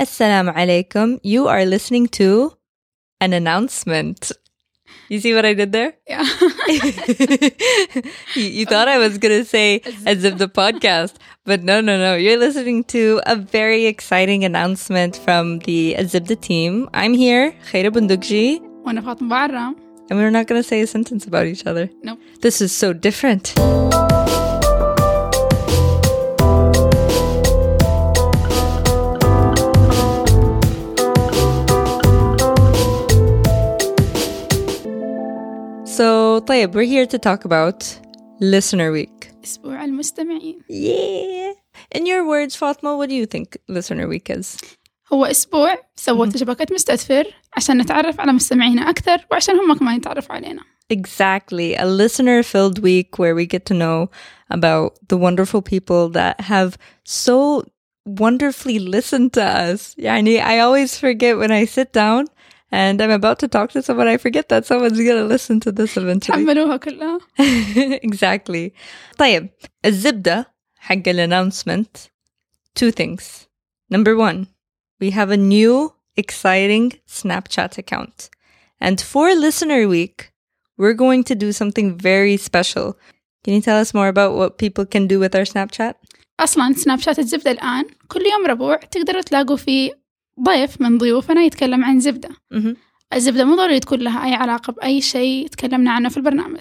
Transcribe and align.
Assalamu 0.00 0.52
alaikum. 0.52 1.20
You 1.22 1.46
are 1.46 1.64
listening 1.64 2.08
to 2.18 2.52
an 3.20 3.32
announcement. 3.32 4.32
You 5.08 5.20
see 5.20 5.34
what 5.34 5.46
I 5.46 5.54
did 5.54 5.70
there? 5.70 5.94
Yeah. 6.08 6.22
you, 8.34 8.42
you, 8.42 8.66
thought 8.66 8.88
I 8.88 8.98
was 8.98 9.18
going 9.18 9.38
to 9.38 9.44
say 9.44 9.82
as 10.04 10.24
if 10.24 10.38
the 10.38 10.48
podcast, 10.48 11.14
but 11.44 11.62
no, 11.62 11.80
no, 11.80 11.96
no. 11.96 12.16
You're 12.16 12.38
listening 12.38 12.82
to 12.84 13.20
a 13.24 13.36
very 13.36 13.86
exciting 13.86 14.44
announcement 14.44 15.14
from 15.16 15.60
the 15.60 15.94
Azibda 15.96 16.40
team. 16.40 16.90
I'm 16.92 17.14
here, 17.14 17.54
Khaira 17.70 17.90
Bundukji. 17.90 18.60
And 20.10 20.18
we're 20.18 20.30
not 20.30 20.48
going 20.48 20.60
to 20.60 20.68
say 20.68 20.80
a 20.80 20.88
sentence 20.88 21.24
about 21.24 21.46
each 21.46 21.66
other. 21.66 21.88
No. 22.02 22.14
Nope. 22.14 22.20
This 22.40 22.60
is 22.60 22.72
so 22.72 22.92
different. 22.92 23.54
So, 36.33 36.39
طيب, 36.39 36.73
we're 36.73 36.89
here 36.95 37.05
to 37.05 37.19
talk 37.19 37.45
about 37.45 37.83
Listener 38.41 38.91
Week. 38.91 39.31
أسبوع 39.43 39.85
المستمعين. 39.85 40.59
Yeah. 40.67 41.53
In 41.95 42.07
your 42.07 42.25
words, 42.25 42.55
Fatma, 42.55 42.97
what 42.97 43.09
do 43.09 43.15
you 43.15 43.27
think 43.27 43.57
Listener 43.67 44.07
Week 44.07 44.29
is? 44.29 44.57
هو 45.13 45.25
أسبوع 45.25 45.77
سوته 45.95 46.39
شبكة 46.39 46.73
مستدفر 46.73 47.23
عشان 47.53 47.77
نتعرف 47.77 48.19
على 48.19 48.33
مستمعينا 48.33 48.89
أكثر 48.89 49.25
وعشان 49.31 49.55
هم 49.55 49.73
كمان 49.73 49.95
يتعرفوا 49.95 50.35
علينا. 50.35 50.61
Exactly. 50.89 51.75
A 51.75 51.85
listener 51.85 52.41
filled 52.43 52.79
week 52.79 53.19
where 53.19 53.35
we 53.35 53.45
get 53.45 53.65
to 53.65 53.73
know 53.73 54.09
about 54.49 54.93
the 55.09 55.17
wonderful 55.17 55.61
people 55.61 56.09
that 56.09 56.41
have 56.41 56.77
so 57.05 57.63
wonderfully 58.07 58.79
listened 58.79 59.33
to 59.33 59.43
us. 59.43 59.93
Yani, 59.95 60.41
I 60.41 60.59
always 60.59 60.97
forget 60.97 61.37
when 61.37 61.51
I 61.51 61.65
sit 61.65 61.93
down 61.93 62.25
and 62.73 63.01
I'm 63.01 63.11
about 63.11 63.39
to 63.39 63.47
talk 63.47 63.71
to 63.71 63.81
someone, 63.81 64.07
I 64.07 64.17
forget 64.17 64.49
that 64.49 64.65
someone's 64.65 64.97
going 64.97 65.17
to 65.17 65.25
listen 65.25 65.59
to 65.61 65.71
this 65.71 65.97
eventually. 65.97 66.45
تحملوها 66.45 66.77
كلها. 66.77 67.19
exactly. 68.03 68.71
طيب 69.17 69.49
الزبدة 69.85 70.45
حق 70.77 71.07
announcement 71.07 72.09
two 72.75 72.91
things. 72.91 73.47
Number 73.89 74.15
one, 74.15 74.47
we 74.99 75.11
have 75.11 75.31
a 75.31 75.37
new 75.37 75.93
exciting 76.15 76.93
Snapchat 77.07 77.77
account. 77.77 78.29
And 78.79 79.01
for 79.01 79.33
listener 79.33 79.87
week, 79.87 80.31
we're 80.77 80.93
going 80.93 81.23
to 81.25 81.35
do 81.35 81.51
something 81.51 81.97
very 81.97 82.37
special. 82.37 82.97
Can 83.43 83.53
you 83.53 83.61
tell 83.61 83.77
us 83.77 83.93
more 83.93 84.07
about 84.07 84.35
what 84.35 84.57
people 84.57 84.85
can 84.85 85.07
do 85.07 85.19
with 85.19 85.35
our 85.35 85.45
Snapchat? 85.45 85.95
أصلا 86.39 86.73
سناب 86.73 86.99
شات 86.99 87.19
الزبدة 87.19 87.51
الآن 87.51 87.85
كل 88.07 88.21
يوم 88.25 88.45
ربوع 88.45 88.75
تقدروا 88.75 89.21
تلاقوا 89.21 89.57
فيه 89.57 89.99
ضيف 90.42 90.80
من 90.80 90.98
ضيوفنا 90.98 91.42
يتكلم 91.42 91.84
عن 91.84 92.00
زبدة. 92.00 92.28
Mhm. 92.54 92.76
الزبدة 93.14 93.44
مو 93.44 93.54
ضروري 93.56 93.80
تكون 93.80 93.98
لها 93.98 94.24
أي 94.26 94.34
علاقة 94.34 94.72
بأي 94.72 95.00
شيء 95.00 95.46
تكلمنا 95.46 95.90
عنه 95.90 96.08
في 96.08 96.16
البرنامج 96.16 96.60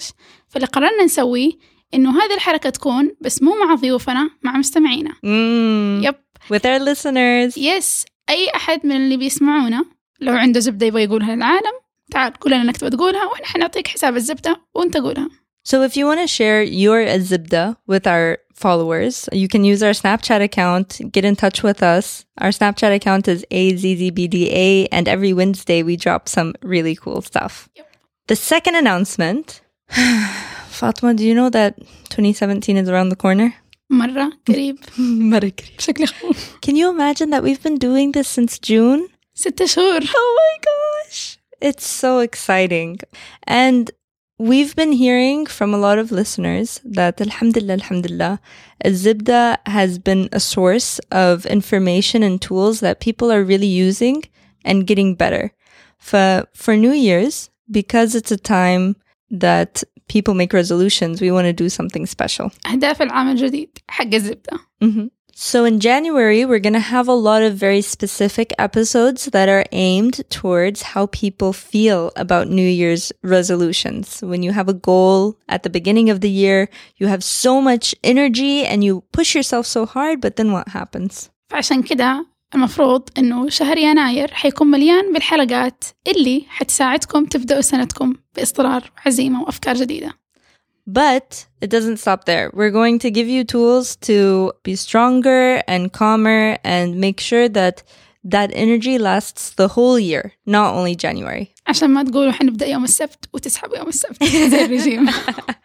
فاللي 0.50 0.68
قررنا 0.68 1.04
نسويه 1.04 1.52
إنه 1.94 2.10
هذه 2.24 2.34
الحركة 2.34 2.70
تكون 2.70 3.12
بس 3.22 3.42
مو 3.44 3.56
مع 3.66 3.76
ضيوفنا 3.76 4.30
مع 4.44 4.58
مستمعينا. 4.58 5.14
يب 6.08 6.16
With 6.54 6.66
our 6.66 6.80
listeners. 6.94 7.58
يس 7.58 8.06
أي 8.30 8.50
أحد 8.56 8.86
من 8.86 8.96
اللي 8.96 9.18
بيسمعونا 9.18 9.86
لو 10.22 10.34
عنده 10.34 10.60
زبدة 10.60 10.86
يبغى 10.86 11.04
يقولها 11.04 11.36
للعالم 11.36 11.74
تعال 12.12 12.34
قول 12.34 12.54
لنا 12.54 12.62
إنك 12.62 12.78
تبغى 12.78 12.90
تقولها 12.90 13.26
وإحنا 13.26 13.46
حنعطيك 13.48 13.88
حساب 13.88 14.16
الزبدة 14.16 14.62
وأنت 14.76 14.98
قولها 14.98 15.30
So 15.70 15.76
if 15.88 15.96
you 15.98 16.06
want 16.06 16.20
to 16.20 16.28
share 16.28 16.62
your 16.62 17.00
Azibda 17.16 17.78
with 17.88 18.06
our 18.06 18.38
followers, 18.55 19.28
you 19.33 19.48
can 19.48 19.62
use 19.73 19.81
our 19.83 19.97
Snapchat 20.03 20.41
account, 20.42 21.01
get 21.12 21.25
in 21.25 21.37
touch 21.37 21.62
with 21.62 21.81
us. 21.83 22.25
Our 22.39 22.53
Snapchat 22.59 22.92
account 22.95 23.28
is 23.28 23.45
AZZBDA, 23.51 24.89
and 24.91 25.09
every 25.09 25.33
Wednesday 25.33 25.83
we 25.83 25.97
drop 25.97 26.28
some 26.28 26.55
really 26.62 26.97
cool 26.97 27.20
stuff. 27.23 27.69
Yep. 27.77 27.87
The 28.28 28.37
second 28.37 28.75
announcement, 28.83 29.61
Fatma, 30.79 31.14
do 31.14 31.24
you 31.24 31.35
know 31.35 31.51
that 31.51 31.79
2017 32.11 32.77
is 32.77 32.89
around 32.89 33.08
the 33.11 33.17
corner? 33.17 33.55
مرة 33.91 34.33
قريب 34.48 34.79
بشكل 35.79 36.07
خوف 36.07 36.57
Can 36.61 36.77
you 36.77 36.91
imagine 36.91 37.30
that 37.30 37.42
we've 37.42 37.63
been 37.63 37.79
doing 37.79 38.13
this 38.13 38.29
since 38.29 38.58
June? 38.58 39.08
ستة 39.35 39.67
شهور 39.67 40.01
Oh 40.14 40.36
my 40.41 40.58
gosh. 40.70 41.39
It's 41.61 41.86
so 41.86 42.19
exciting. 42.19 42.98
And 43.46 43.91
we've 44.42 44.74
been 44.77 44.92
hearing 44.92 45.46
from 45.46 45.74
a 45.74 45.79
lot 45.79 45.98
of 45.98 46.13
listeners 46.13 46.80
that 46.85 47.20
alhamdulillah, 47.20 47.74
alhamdulillah, 47.74 48.41
Zibda 48.85 49.58
has 49.67 49.98
been 49.98 50.29
a 50.33 50.41
source 50.41 50.98
of 51.11 51.45
information 51.46 52.23
and 52.23 52.41
tools 52.41 52.80
that 52.80 53.01
people 53.01 53.33
are 53.33 53.42
really 53.42 53.67
using 53.67 54.23
and 54.64 54.86
getting 54.86 55.14
better. 55.14 55.52
For, 55.98 56.45
for 56.55 56.77
New 56.77 56.92
Year's, 56.92 57.51
because 57.70 58.14
it's 58.14 58.30
a 58.30 58.36
time 58.36 58.96
that 59.30 59.83
people 60.08 60.35
make 60.35 60.52
resolutions, 60.52 61.20
we 61.20 61.30
want 61.33 61.46
to 61.46 61.52
do 61.52 61.69
something 61.69 62.07
special. 62.07 62.51
أهداف 62.67 63.02
العام 63.02 63.29
الجديد 63.29 63.79
حق 63.89 64.14
الزبدة 64.14 64.58
Mhm. 64.85 65.11
So 65.41 65.64
in 65.64 65.79
January, 65.79 66.45
we're 66.45 66.58
going 66.58 66.73
to 66.73 66.80
have 66.96 67.07
a 67.07 67.13
lot 67.13 67.42
of 67.45 67.55
very 67.55 67.80
specific 67.80 68.52
episodes 68.58 69.27
that 69.27 69.48
are 69.48 69.64
aimed 69.70 70.29
towards 70.30 70.83
how 70.83 71.07
people 71.07 71.52
feel 71.52 72.11
about 72.17 72.48
New 72.48 72.67
Year's 72.67 73.13
resolutions. 73.23 74.20
When 74.20 74.42
you 74.42 74.51
have 74.51 74.69
a 74.69 74.74
goal 74.74 75.39
at 75.48 75.63
the 75.63 75.70
beginning 75.70 76.11
of 76.11 76.23
the 76.23 76.29
year, 76.29 76.69
you 76.96 77.07
have 77.07 77.23
so 77.23 77.61
much 77.61 77.95
energy 78.02 78.64
and 78.64 78.83
you 78.83 79.05
push 79.13 79.36
yourself 79.36 79.64
so 79.67 79.86
hard, 79.86 80.20
but 80.20 80.35
then 80.35 80.51
what 80.51 80.69
happens? 80.69 81.30
فعشان 81.51 81.83
كده 81.83 82.27
المفروض 82.55 83.08
إنه 83.19 83.48
شهر 83.48 83.79
يناير 83.79 84.35
حيكون 84.35 84.67
مليان 84.67 85.13
بالحلقات 85.13 85.85
اللي 86.07 86.45
حتساعدكم 86.48 87.24
تبدأوا 87.24 87.61
سنتكم 87.61 88.14
بإصرار 88.36 88.91
وعزيمة 88.96 89.42
وأفكار 89.42 89.74
جديدة 89.77 90.13
But 90.86 91.46
it 91.61 91.69
doesn't 91.69 91.98
stop 91.98 92.24
there. 92.24 92.51
We're 92.55 92.70
going 92.70 92.98
to 93.01 93.11
give 93.11 93.29
you 93.29 93.45
tools 93.45 93.96
to 94.08 94.52
be 94.63 94.74
stronger 94.74 95.63
and 95.69 95.92
calmer 95.92 96.57
and 96.64 96.96
make 96.98 97.20
sure 97.20 97.46
that 97.51 97.83
that 98.24 98.51
energy 98.55 98.98
lasts 98.98 99.51
the 99.51 99.69
whole 99.69 99.98
year, 99.98 100.33
not 100.46 100.74
only 100.74 100.95
January. 100.96 101.52
عشان 101.67 101.91
ما 101.91 102.02
تقولوا 102.05 102.33
حنبدأ 102.33 102.67
يوم 102.67 102.85
السبت 102.85 103.29
وتسحبوا 103.33 103.77
يوم 103.77 103.89
السبت 103.89 104.24
زي 104.24 104.64
الرجيم 104.64 105.08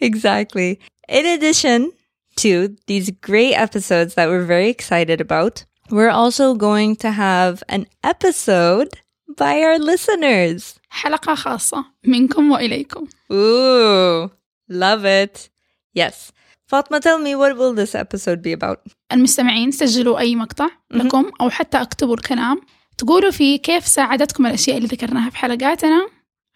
exactly. 0.00 0.78
In 1.08 1.26
addition 1.26 1.92
to 2.36 2.76
these 2.86 3.10
great 3.10 3.54
episodes 3.54 4.14
that 4.14 4.28
we're 4.28 4.44
very 4.44 4.68
excited 4.68 5.20
about, 5.20 5.64
we're 5.90 6.10
also 6.10 6.54
going 6.54 6.96
to 6.96 7.10
have 7.10 7.62
an 7.68 7.86
episode 8.04 8.88
by 9.36 9.60
our 9.62 9.78
listeners. 9.78 10.76
حلقة 10.90 11.34
خاصة 11.34 11.84
منكم 12.04 12.50
وإليكم 12.50 13.08
Ooh, 13.32 14.30
Love 14.69 15.05
it. 15.05 15.49
Yes. 15.93 16.31
Fatma, 16.67 16.99
tell 16.99 17.19
me 17.19 17.35
what 17.35 17.55
will 17.57 17.73
this 17.73 17.93
episode 17.95 18.41
be 18.41 18.51
about? 18.53 18.79
المستمعين 19.11 19.71
سجلوا 19.71 20.19
أي 20.19 20.35
مقطع 20.35 20.69
لكم 20.91 21.31
أو 21.41 21.49
حتى 21.49 21.81
اكتبوا 21.81 22.13
الكلام 22.13 22.61
تقولوا 22.97 23.31
فيه 23.31 23.57
كيف 23.61 23.87
ساعدتكم 23.87 24.45
الأشياء 24.45 24.77
اللي 24.77 24.87
ذكرناها 24.87 25.29
في 25.29 25.37
حلقاتنا 25.37 26.07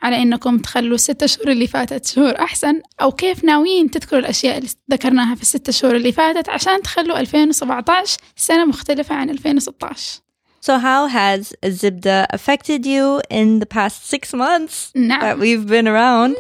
على 0.02 0.16
إنكم 0.22 0.58
تخلوا 0.58 0.96
الستة 0.96 1.26
شهور 1.26 1.52
اللي 1.52 1.68
فاتت 1.68 2.06
شهور 2.06 2.40
أحسن 2.40 2.82
أو 3.02 3.12
كيف 3.12 3.44
ناويين 3.44 3.92
تذكروا 3.92 4.22
الأشياء 4.22 4.58
اللي 4.58 4.70
ذكرناها 4.92 5.36
في 5.36 5.42
الستة 5.42 5.72
شهور 5.72 5.96
اللي 5.96 6.12
فاتت 6.12 6.50
عشان 6.50 6.82
تخلوا 6.82 7.20
2017 7.20 8.18
سنة 8.36 8.66
مختلفة 8.66 9.16
عن 9.16 9.30
2016 9.30 10.20
So, 10.62 10.78
how 10.78 11.08
has 11.08 11.54
Zibda 11.82 12.26
affected 12.38 12.86
you 12.86 13.22
in 13.40 13.60
the 13.60 13.66
past 13.66 14.06
six 14.14 14.34
months 14.34 14.92
that 14.92 15.00
نعم 15.00 15.40
we've 15.40 15.66
been 15.68 15.88
around? 15.88 16.36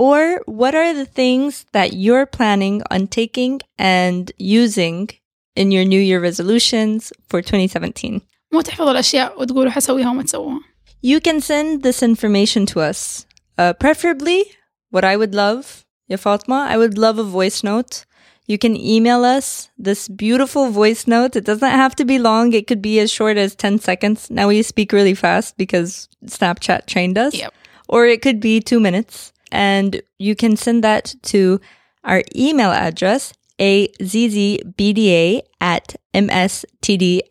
Or 0.00 0.42
what 0.46 0.74
are 0.74 0.92
the 0.92 1.06
things 1.06 1.64
that 1.72 1.94
you're 1.94 2.26
planning 2.26 2.82
on 2.90 3.06
taking 3.06 3.60
and 3.78 4.30
using 4.38 5.08
in 5.54 5.70
your 5.70 5.84
New 5.84 6.00
Year 6.00 6.20
resolutions 6.20 7.12
for 7.28 7.40
2017? 7.42 8.20
مو 8.52 8.60
تحفظوا 8.60 8.90
الأشياء 8.90 9.40
وتقولوا 9.40 9.70
حسويها 9.70 10.10
وما 10.10 10.22
تسووها 10.22 10.60
You 11.02 11.20
can 11.20 11.40
send 11.40 11.82
this 11.82 12.02
information 12.02 12.66
to 12.66 12.80
us. 12.80 13.26
Uh, 13.58 13.72
preferably, 13.74 14.44
what 14.90 15.04
I 15.04 15.16
would 15.16 15.34
love, 15.34 15.84
Ya 16.08 16.16
Fatma, 16.16 16.66
I 16.68 16.76
would 16.78 16.98
love 16.98 17.18
a 17.18 17.22
voice 17.22 17.62
note. 17.62 18.04
You 18.46 18.58
can 18.58 18.76
email 18.76 19.24
us 19.24 19.68
this 19.76 20.08
beautiful 20.08 20.70
voice 20.70 21.06
note. 21.06 21.34
It 21.36 21.44
doesn't 21.44 21.68
have 21.68 21.96
to 21.96 22.04
be 22.04 22.18
long. 22.18 22.52
It 22.52 22.66
could 22.66 22.80
be 22.80 23.00
as 23.00 23.10
short 23.10 23.36
as 23.36 23.54
10 23.56 23.80
seconds. 23.80 24.30
Now 24.30 24.48
we 24.48 24.62
speak 24.62 24.92
really 24.92 25.14
fast 25.14 25.56
because 25.56 26.08
Snapchat 26.24 26.86
trained 26.86 27.18
us. 27.18 27.34
Yep. 27.34 27.52
Or 27.88 28.06
it 28.06 28.22
could 28.22 28.40
be 28.40 28.60
two 28.60 28.78
minutes. 28.80 29.29
And 29.52 30.02
you 30.18 30.34
can 30.34 30.56
send 30.56 30.82
that 30.82 31.14
to 31.32 31.60
our 32.04 32.22
email 32.34 32.70
address, 32.70 33.32
azzbda 33.58 35.40
at 35.60 35.96
mstdfr.com. 36.14 37.26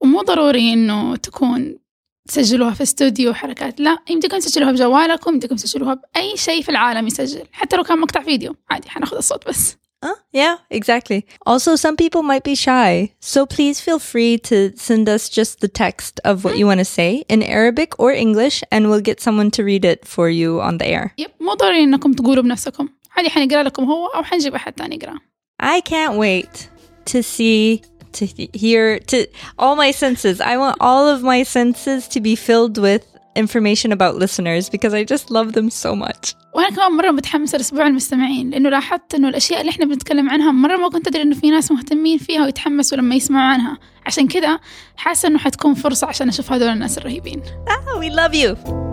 ومو 0.00 0.22
ضروري 0.22 0.72
إنه 0.72 1.16
تكون 1.16 1.78
تسجلوها 2.28 2.74
في 2.74 2.82
استوديو 2.82 3.34
حركات 3.34 3.80
لا 3.80 3.98
يمديكم 4.10 4.38
تسجلوها 4.38 4.72
بجوالكم 4.72 5.32
يمديكم 5.32 5.56
تسجلوها 5.56 5.94
بأي 5.94 6.36
شيء 6.36 6.62
في 6.62 6.68
العالم 6.68 7.06
يسجل 7.06 7.44
حتى 7.52 7.76
لو 7.76 7.82
كان 7.82 7.98
مقطع 7.98 8.22
فيديو 8.22 8.56
عادي 8.70 8.90
حناخذ 8.90 9.16
الصوت 9.16 9.48
بس 9.48 9.76
Huh? 10.04 10.14
Yeah, 10.32 10.56
exactly. 10.70 11.26
Also, 11.44 11.76
some 11.76 11.94
people 11.94 12.22
might 12.22 12.42
be 12.42 12.54
shy, 12.54 13.12
so 13.20 13.44
please 13.44 13.80
feel 13.80 13.98
free 13.98 14.38
to 14.38 14.74
send 14.76 15.10
us 15.10 15.28
just 15.28 15.60
the 15.60 15.68
text 15.68 16.20
of 16.24 16.42
what 16.42 16.56
you 16.56 16.66
want 16.66 16.80
to 16.80 16.86
say 16.86 17.24
in 17.28 17.42
Arabic 17.42 17.98
or 17.98 18.10
English, 18.10 18.64
and 18.72 18.88
we'll 18.88 19.02
get 19.02 19.20
someone 19.20 19.50
to 19.50 19.62
read 19.62 19.84
it 19.84 20.06
for 20.06 20.30
you 20.30 20.60
on 20.60 20.78
the 20.78 20.86
air. 20.86 21.12
يب 21.18 21.30
مو 21.40 21.54
ضروري 21.54 21.82
إنكم 21.84 22.12
تقولوا 22.12 22.42
بنفسكم 22.42 22.88
عادي 23.16 23.30
حنقرأ 23.30 23.62
لكم 23.62 23.84
هو 23.84 24.06
أو 24.06 24.22
حنجيب 24.22 24.54
أحد 24.54 24.72
تاني 24.72 24.96
يقرأ 24.96 25.18
I 25.62 25.82
can't 25.82 26.16
wait 26.16 26.70
to 27.04 27.22
see, 27.22 27.82
to 28.12 28.24
hear, 28.54 28.98
to 28.98 29.26
all 29.58 29.76
my 29.76 29.90
senses. 29.90 30.40
I 30.40 30.56
want 30.56 30.78
all 30.80 31.06
of 31.08 31.22
my 31.22 31.42
senses 31.42 32.08
to 32.08 32.20
be 32.20 32.34
filled 32.34 32.78
with 32.78 33.04
information 33.38 33.92
about 33.92 34.14
listeners 34.24 34.68
because 34.68 34.92
I 34.94 35.04
just 35.14 35.30
love 35.30 35.52
them 35.52 35.70
so 35.70 35.94
much. 35.94 36.34
وأنا 36.54 36.70
كمان 36.76 36.92
مرة 36.92 37.10
متحمسة 37.10 37.58
لأسبوع 37.58 37.86
المستمعين 37.86 38.50
لأنه 38.50 38.68
لاحظت 38.68 39.14
إنه 39.14 39.28
الأشياء 39.28 39.60
اللي 39.60 39.70
إحنا 39.70 39.84
بنتكلم 39.84 40.30
عنها 40.30 40.52
مرة 40.52 40.76
ما 40.76 40.88
كنت 40.88 41.06
أدري 41.08 41.22
إنه 41.22 41.34
في 41.34 41.50
ناس 41.50 41.72
مهتمين 41.72 42.18
فيها 42.18 42.44
ويتحمسوا 42.44 42.98
لما 42.98 43.14
يسمعوا 43.14 43.52
عنها 43.52 43.78
عشان 44.06 44.28
كذا 44.28 44.60
حاسة 44.96 45.28
إنه 45.28 45.38
حتكون 45.38 45.74
فرصة 45.74 46.06
عشان 46.06 46.28
أشوف 46.28 46.52
هذول 46.52 46.68
الناس 46.68 46.98
الرهيبين 46.98 47.42
Ah, 47.68 47.98
we 47.98 48.10
love 48.10 48.34
you. 48.34 48.83